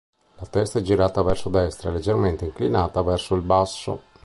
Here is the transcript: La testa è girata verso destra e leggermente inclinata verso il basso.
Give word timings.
La 0.39 0.47
testa 0.47 0.79
è 0.79 0.81
girata 0.81 1.21
verso 1.21 1.49
destra 1.49 1.91
e 1.91 1.93
leggermente 1.93 2.45
inclinata 2.45 3.03
verso 3.03 3.35
il 3.35 3.43
basso. 3.43 4.01